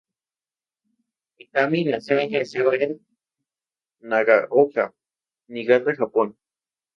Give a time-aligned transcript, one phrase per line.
[1.37, 3.05] Mikami nació y creció en
[3.99, 4.95] Nagaoka,
[5.47, 6.35] Niigata, Japón.